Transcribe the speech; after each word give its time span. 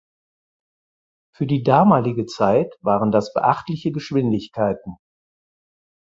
Für 1.31 1.45
die 1.45 1.61
damalige 1.61 2.25
Zeit 2.25 2.73
waren 2.81 3.11
das 3.11 3.33
beachtliche 3.33 3.91
Geschwindigkeiten. 3.91 4.95